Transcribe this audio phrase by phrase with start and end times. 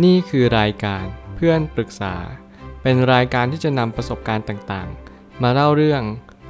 [0.00, 1.04] นี่คือรายการ
[1.36, 2.14] เพื่อนปรึกษา
[2.82, 6.02] เป็นรายการที่จะนำประสบการณ์ต่างๆ มาเล่าเรื่อง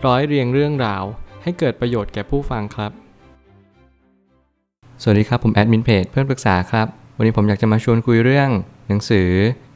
[0.07, 1.05] ร้อยเรียงเรื่องราว
[1.43, 2.93] ให้เกิดประโยชน์แก่ผู้ฟังครับ
[5.03, 6.87] สวัสดีครับ ผมแอดมินเพจเพื่อนปรึกษาครับ
[7.17, 8.49] วันนี้ผมอยากจะมาชวนคุยเรื่อง
[8.89, 9.29] หนังสือ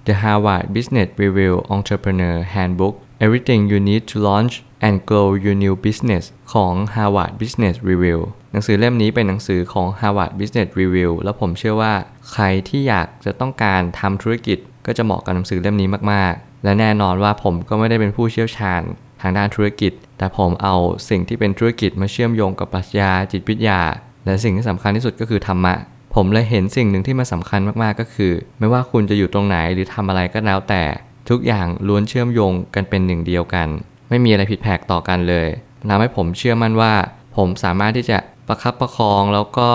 [0.07, 2.95] The Harvard Business Review Entrepreneur Handbook
[3.25, 4.55] Everything You Need to Launch
[4.87, 8.21] and Grow Your New Business ของ Harvard Business Review
[8.53, 11.95] หนังสือเล่มนี้เป็นหนังสือของ Harvard Business Review แล้วผมเชื่อว่า
[12.33, 18.83] ใครที่อยากจะต้องการทำธุรกิจ ก็จะเหมาะกับหนังสือเล่มนี้มากๆ และแน่นอนว่าผมก็ไม่ได้เป็นผู้เชี่ยวชาญ
[19.21, 20.77] ทางด้านธุรกิจ แต่ผมเอา
[21.09, 23.81] สิ่งที่เป็นธุรกิจมาเชื่อมโยงกับปรัชญาจิตวิทยา
[24.25, 25.75] และสิ่งที่สำคัญที่สุดก็คือธรรมะ
[26.15, 30.85] ผมเลยเห็นสิ่งหนึ่งที่มันสำคัญมากๆก็คือ ไม่ว่าคุณจะอยู่ตรงไหนหรือทำอะไรก็แล้วแต่
[31.31, 33.69] ทุกอย่างล้วนเชื่อมโยงกันเป็นหนึ่งเดียวกัน
[34.09, 35.49] ไม่มีอะไรผิดแผกต่อกันเลย
[35.91, 36.95] ทำให้ผมเชื่อมั่นว่า
[37.37, 39.71] ผมสามารถที่จะประคับประคองแล้วก็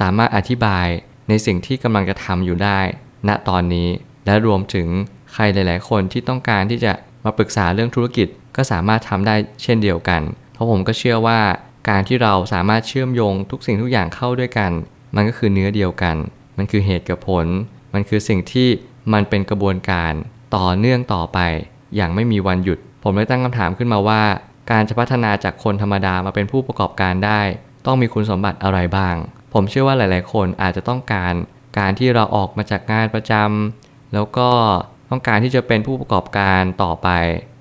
[0.00, 0.86] สามารถอธิบาย
[1.28, 2.80] ในสิ่งที่กำลังจะทำอยู่ได้
[3.28, 3.88] ณตอนนี้
[4.26, 4.88] และรวมถึง
[5.32, 6.92] ใครหลาย ๆ คนที่ต้องการที่จะ
[7.24, 11.40] มาปรึกษาเรื่องธุรกิจก็สามารถทำได้เช่นเดียวกัน เพราะผมก็เชื่อว่า
[11.88, 14.72] การที่เราสามารถเชื่อมโยงทุกสิ่งทุกอย่างเข้าด้วยกัน
[15.14, 16.16] มันก็คือเนื้อเดียวกัน
[16.56, 17.46] มันคือเหตุกับผล
[17.94, 18.68] มันคือสิ่งที่
[19.12, 20.12] มันเป็นกระบวนการ
[20.56, 21.38] ต่อเนื่องต่อไป
[21.96, 24.22] อย่างไม่มีวันหยุด ผมเลยตั้งคำถามขึ้นมาว่า
[24.70, 27.40] การจะพัฒนาจากคนธรรมดามาเป็นผู้ประกอบการได้
[27.86, 29.14] ต้องมีคุณสมบัติอะไรบ้าง
[29.54, 31.34] ผมเชื่อว่าหลาย ๆ คนอาจจะต้องการ
[31.78, 34.50] การที่เราออกมาจากงานประจำแล้วก็
[35.10, 37.08] ต้องการที่จะเป็นผู้ประกอบการต่อไป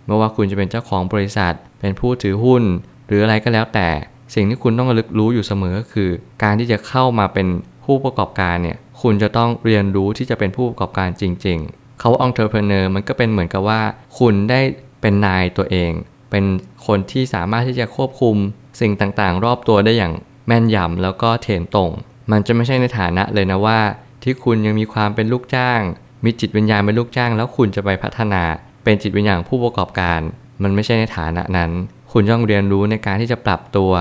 [0.06, 2.64] ไม่ว่าคุณจะเป็นเจ้าของบริษัท เป็นผู้ถือหุ้น
[3.08, 3.90] หรืออะไรก็แล้วแต่
[4.36, 6.10] สิ่งที่คุณต้องระลึกรู้อยู่เสมอก็คือ
[6.44, 7.48] การที่จะเข้ามาเป็น
[7.86, 13.82] ผู้ประกอบการเนี่ย คุณจะต้องเรียนรู้ที่จะเป็นผู้ประกอบการจริง ๆ เขาว่า entrepreneur มันก็เป็นเหมือนกับว่า
[14.20, 14.62] คุณได้
[15.02, 15.92] เป็นนายตัวเอง
[16.32, 16.46] เป็น
[16.88, 18.36] คนที่สามารถที่จะควบคุม
[18.82, 20.14] สิ่งต่างๆ รอบตัวได้อย่าง
[20.48, 21.92] แม่นยำแล้วก็เทนตรง
[22.32, 23.80] มันจะไม่ใช่ในฐานะเลยนะว่า
[24.24, 25.82] ที่คุณยังมีความเป็นลูกจ้าง
[26.26, 28.44] มีจิตวิญญาณเป็นลูกจ้าง แล้วคุณจะไปพัฒนา
[28.84, 30.20] เป็นจิตวิญญาณผู้ประกอบการ
[30.64, 31.72] มันไม่ใช่ในฐานะนั้น
[32.12, 33.92] คุณต้องเรียนรู้ในการที่จะปรับตัว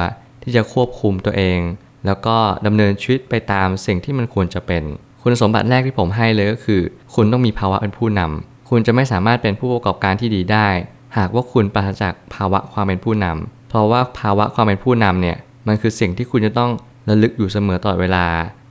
[0.42, 1.60] ที่จะควบคุมตัวเอง
[2.06, 4.84] แล้วก็ดำเนินชีวิตไปตามสิ่งที่มันควรจะเป็น
[5.28, 6.80] คุณสมบัติแรกที่ผมให้เลยก็คือ
[7.14, 10.68] คุณต้องมีภาวะเป็นผู้นำคุณจะไม่สามารถเป็นผู้ประกอบการที่ดีได้
[11.16, 15.36] หากว่าคุณปราศจากภาวะความเป็นผู้นำเพราะว่าภาวะความเป็นผู้นำเนี่ย
[15.66, 16.70] มันคือสิ่งที่คุณจะต้อง
[17.08, 18.26] ระลึกอยู่เสมอตลอดเวลา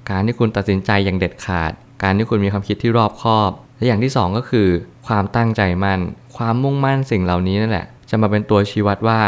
[0.09, 1.71] การที่คุณตัดสินใจอย่างเด็ดขาด
[2.03, 4.67] การที่คุณมีความคิดที่รอบคอบ และอย่างที่สองก็คือ
[5.07, 5.99] ความตั้งใจมั่น
[6.37, 9.19] ความมุ่งมั่นสิ่งเหล่านี้นั่นแหละ จะมาเป็นตัวชี้วัดว่า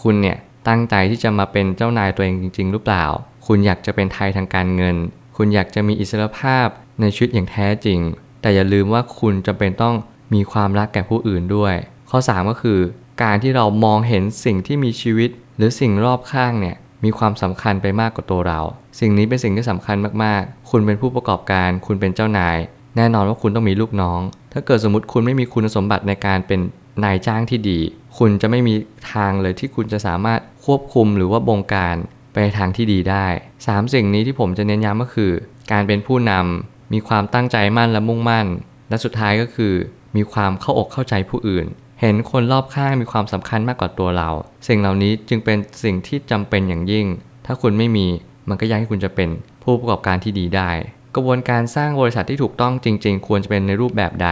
[0.00, 0.36] คุณเนี่ย
[0.68, 3.04] ตั้งใจที่จะมาเป็นเจ้านายตัวเองจริง ๆ หรือเปล่า
[3.46, 4.96] คุณอยากจะเป็นไทยทางการเงิน
[5.42, 6.66] คุณอยากจะมีอิสรภาพ
[7.00, 8.00] ในชีวิตอย่างแท้จริง
[8.40, 9.94] แต่อย่าลืมว่าคุณจะเป็นต้อง
[10.34, 11.74] มีความรักแก่ผู้อื่นด้วย
[12.10, 12.80] ข้อ 3 ก็คือ
[13.22, 18.60] การที่เรามองเห็นสิ่งที่มีชีวิต หรือสิ่งรอบข้างเนี่ยมีความสำคัญไปมากกว่าตัวเรา
[19.00, 22.58] สิ่งนี้เป็นสิ่งที่สำคัญมากๆ คุณเป็นผู้ประกอบการ คุณเป็นเจ้านาย
[22.96, 24.20] แน่นอนว่าคุณต้องมีลูกน้อง
[24.52, 26.60] ถ้าเกิดสมมติคุณไม่มีคุณสมบัติในการเป็น
[27.04, 27.78] นายจ้างที่ดี
[28.18, 28.74] คุณจะไม่มี
[29.12, 31.96] ทางเลยที่คุณจะสามารถควบคุมหรือว่าบงการ
[32.32, 33.26] ไปทางที่ดีได้
[33.60, 35.32] 3 สิ่งนี้ที่ผมจะเน้นย้ำก็คือ
[35.72, 38.46] การเป็นผู้นำมีความตั้งใจมั่นและมุ่งมั่น
[38.88, 39.74] และสุดท้ายก็คือ
[40.16, 41.66] มีความเข้าอกเข้าใจผู้อื่น
[42.00, 44.30] เห็นคนรอบข้างมีความสำคัญมากกว่าตัวเรา
[44.68, 47.06] สิ่งเหล่านี้จึงเป็นสิ่งที่จำเป็นอย่างยิ่ง
[47.46, 48.06] ถ้าคุณไม่มี
[48.48, 49.28] มันก็ยากให้คุณจะเป็น
[49.62, 50.70] ผู้ประกอบการที่ดีได้
[51.14, 54.28] กระบวนการสร้างบริษัทที่ถูกต้องจริง ๆ ควรจะเป็นในรูปแบบใด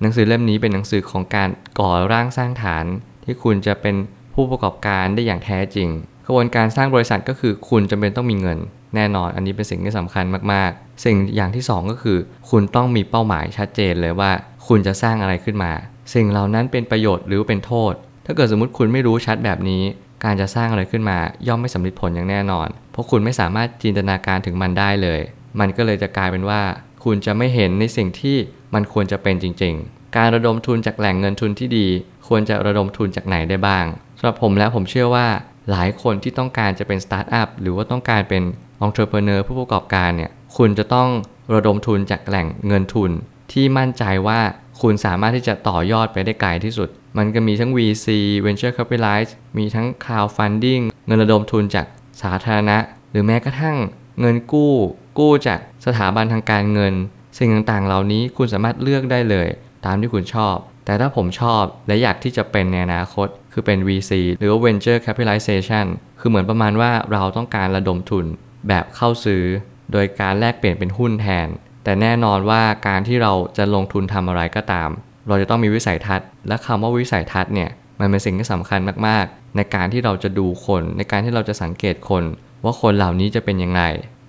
[0.00, 1.48] หนังสือเล่มนี้เป็นหนังสือของการ
[1.78, 2.84] ก่อร่างสร้างฐาน
[3.24, 3.96] ที่คุณจะเป็น
[4.34, 5.88] ผู้ประกอบการได้อย่างแท้จริง
[6.26, 8.58] กระบวนการสร้างบริษัทก็คือคุณจำเป็นต้องมีเงิน
[8.94, 12.18] แน่นอน อันนี้เป็นสิ่งที่สำคัญมากๆ สิ่งอย่างที่ 2 ก็คือ
[12.50, 14.30] คุณต้องมีเป้าหมายชัดเจนเลยว่า
[14.68, 15.72] คุณจะสร้างอะไรขึ้นมา
[16.14, 17.92] สิ่งเหล่านั้นเป็นประโยชน์หรือเป็นโทษ
[18.26, 19.82] ถ้าเกิดสมมติคุณไม่รู้ชัดแบบนี้
[20.24, 25.20] การจะสร้างอะไรขึ้นมา ย่อมไม่สำเร็จผลอย่างแน่นอน เพราะคุณไม่สามารถจินตนาการถึงมันได้เลย
[25.60, 26.60] มันก็เลยจะกลายเป็นว่า
[27.04, 28.36] คุณจะไม่เห็นในสิ่งที่
[28.74, 31.86] มันควรจะเป็นจริง ๆ การระดมทุนจากแหล่งเงินทุนที่ดี
[32.28, 33.84] ควรจะระดมทุนจากไหนได้บ้าง
[34.18, 35.26] สำหรับผมแล้วผมเชื่อว่า
[35.70, 38.42] หลายคนที่ต้องการจะเป็นสตาร์ทอัพหรือว่าต้องการเป็น
[38.80, 41.08] องค์ประกอบผู้ประกอบการเนี่ยคุณจะต้อง
[41.54, 43.10] ระดมทุนจากแหล่งเงินทุน
[43.52, 44.40] ที่มั่นใจว่า
[44.80, 46.88] คุณสามารถที่จะต่อยอดไปได้ไกลที่สุด
[47.18, 48.06] มันก็มีทั้ง VC
[48.44, 51.86] Venture Capitalist มีทั้ง Crowdfunding เงินระดมทุนจาก
[52.22, 52.78] สาธารณะ
[53.10, 53.76] หรือแม้กระทั่ง
[54.20, 54.72] เงินกู้
[55.18, 56.94] กู้จากสถาบันทางการเงิน
[57.38, 59.48] สิ่งต่างๆ เหล่านี้คุณสามารถเลือกได้เลย
[59.86, 65.86] ตามที่คุณชอบ แต่ถ้าผมชอบและอยากที่จะเป็นในอนาคต คือเป็น VC หรือว่า Venture Capitalization
[66.20, 68.24] คือเหมือนประมาณว่าเราต้องการระดมทุน
[68.68, 69.44] แบบเข้าซื้อ
[69.92, 71.48] โดยการแลกเปลี่ยนเป็นหุ้นแทน
[71.84, 74.90] แต่แน่นอนว่าการที่เราจะลงทุนทำอะไรก็ตาม
[75.28, 77.70] เราจะต้องมีวิสัยทัศน์ และคำว่าวิสัยทัศน์เนี่ย
[78.00, 82.24] มันเป็นสิ่งที่สำคัญมากๆ ในการที่เราจะดูคน ในการที่เราจะสังเกตคน
[82.64, 83.82] ว่าคนเหล่านี้จะเป็นยังไง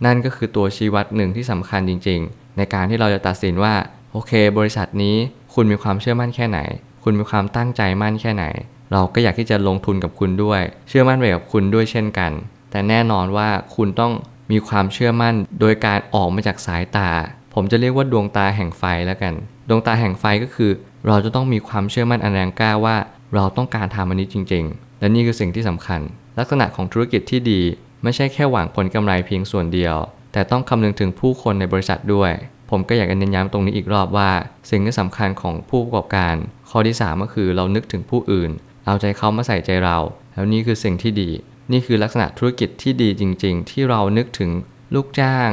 [0.06, 3.74] นั่นก็คือตัวชี้วัดหนึ่งที่สำคัญจริง ๆ ในการที่เราจะตัดสินว่า
[4.12, 5.16] โอเค บริษัทนี้
[5.54, 6.60] คุณมีความเชื่อมั่นแค่ไหน
[7.04, 8.46] คุณมีความตั้งใจมั่นแค่ไหน
[8.92, 12.32] เราก็อยากที่จะลงทุนกับคุณด้วย เชื่อมั่นไปกับคุณด้วยเช่นกัน
[12.72, 14.14] แต่แน่นอนว่าคุณต้อง
[14.52, 17.10] มีความเชื่อมั่นโดยการออกมาจากสายตา
[17.54, 19.34] ผมจะเรียกว่าดวงตาแห่งไฟแล้วกัน
[19.70, 20.72] ดวงตาแห่งไฟก็คือ
[21.08, 22.98] เราจะต้องมีความเชื่อมั่นอันแรงกล้าว่า
[23.36, 26.02] เราต้องการทำอันนี้จริง ๆ และนี่คือสิ่งที่สำคัญ
[26.38, 27.62] ลักษณะของธุรกิจที่ดี
[28.04, 29.96] ไม่ใช่แค่หวังผลกำไรเพียงส่วนเดียว
[30.34, 32.32] แต่ต้องคำนึงถึงผู้คนในบริษัทด้วย
[32.70, 34.30] ผมก็อยากเน้นย้ำตรงนี้อีกรอบว่า
[34.70, 36.36] สิ่งที่สำคัญของผู้ประกอบการ
[36.70, 38.52] ข้อที่ 3 ก็คือเรานึกถึงผู้อื่น
[38.86, 39.98] เอาใจเขามาใส่ใจเรา
[40.34, 41.30] แล้วนี่คือสิ่งที่ดี
[41.72, 44.52] นี่คือลักษณะธุรกิจที่ดีจริง ๆ ที่เรานึกถึง
[44.96, 45.50] ลูกจ้าง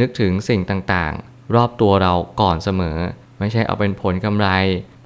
[0.00, 2.98] นึกถึงสิ่งต่างๆ รอบตัวเราก่อนเสมอ
[3.38, 4.48] ไม่ใช่เอาเป็นผลกำไร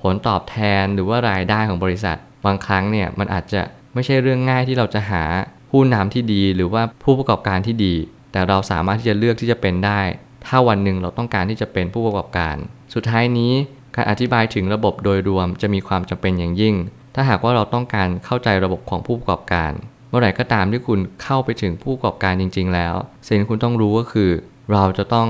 [0.03, 3.63] ผลตอบแทนหรือว่ารายได้ของบริษัท บางครั้งเนี่ยมันอาจจะ
[3.95, 5.25] ไม่ใช่เรื่องง่ายที่เราจะหา
[5.71, 7.95] ผู้นำที่ดีหรือว่าผู้ประกอบการที่ดี
[8.33, 10.01] แต่เราสามารถที่จะเลือกที่จะเป็นได้
[10.47, 12.57] ถ้าวันหนึ่งเราต้องการที่จะเป็นผู้ประกอบการ
[12.95, 13.53] สุดท้ายนี้
[13.95, 16.75] การอธิบายถึงระบบโดยรวมจะมีความจำเป็นอย่างยิ่ง
[17.15, 19.73] ถ้าหากว่าเราต้องการเข้าใจระบบของผู้ประกอบการ
[20.09, 22.95] เมื่อไหร่ก็ตามที่คุณเข้าไปถึงผู้ประกอบการจริง ๆ แล้ว
[23.27, 24.31] สิ่งที่คุณต้องรู้ก็คือ
[24.73, 25.29] เราจะต้อง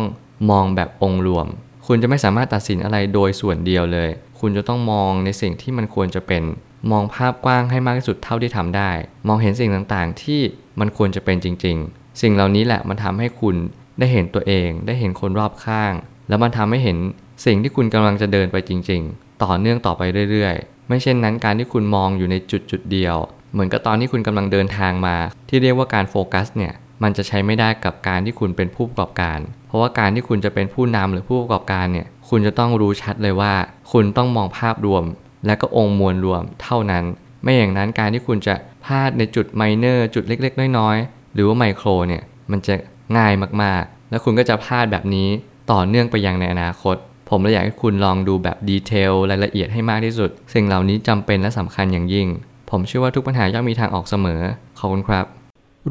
[0.50, 1.46] มองแบบองค์รวม
[1.86, 4.10] คุณจะไม่สามารถตัดสินอะไรโดยส่วนเดียวเลย
[4.40, 6.42] คุณจะต้องมองในสิ่งที่มันควรจะเป็น
[6.90, 8.90] มองภาพกว้างให้มากที่สุดเท่าที่ทำได้
[9.28, 10.40] มองเห็นสิ่งต่างๆ ที่
[10.80, 13.56] มันควรจะเป็นจริง ๆ สิ่งเหล่านี้แหละมันทำให้คุณ
[13.98, 15.92] ได้เห็นตัวเอง ได้เห็นคนรอบข้าง
[16.28, 16.98] แล้วมันทำให้เห็น
[17.46, 23.16] สิ่งที่คุณกำลังจะเดินไปจริง ๆ ต่อเนื่องต่อไปเรื่อยๆ ไม่เช่นนั้นการที่คุณมองอยู่ในจุดจุดเดียว
[23.52, 25.16] เหมือนกับตอนที่คุณกำลังเดินทางมา
[25.48, 29.38] ที่เรียกว่าการโฟกัสเนี่ยมันจะใช้ไม่ได้กับการที่คุณเป็นผู้ประกอบการ
[29.68, 33.52] เพราะว่าการที่คุณจะเป็นผู้นำหรือผู้ประกอบการเนี่ยคุณจะต้องรู้ชัดเลยว่า
[33.92, 35.04] คุณต้องมองภาพรวม
[35.46, 37.04] และก็องค์มวลรวมเท่านั้น
[37.42, 38.54] ไม่อย่างนั้นการที่คุณจะ
[38.84, 42.74] พลาดในจุดไมเนอร์จุดเล็ก ๆ น้อยๆ หรือว่าไมโครเนี่ยมันจะ
[43.16, 43.32] ง่าย
[43.62, 45.28] มากๆ แล้วคุณก็จะพลาดแบบนี้
[45.72, 46.96] ต่อเนื่องไปยังในอนาคต
[47.28, 52.28] ผมเลยอยากให้คุณลองดูแบบดีเทลรายละเอียดให้มากที่สุด สิ่งเหล่านี้จำเป็นและสำคัญอย่างยิ่ง
[52.70, 54.40] ผมเชื่อว่าทุกปัญหาย่อมมีทางออกเสมอ
[54.78, 55.24] ขอบคุณครับ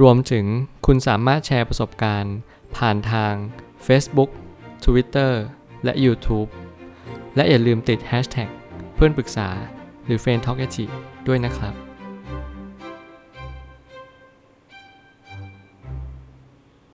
[0.01, 0.45] รวมถึง
[0.85, 2.35] คุณสามารถแชร์ประสบการณ์
[2.77, 3.33] ผ่านทาง
[3.87, 4.29] Facebook
[4.85, 5.31] Twitter
[5.83, 6.49] และ YouTube
[7.35, 8.49] และอย่าลืมติด Hashtag
[8.95, 9.49] เพื่อนปรึกษา
[10.05, 10.59] หรือ f r ร e n d t a l k
[11.27, 11.86] ด้วยนะครับ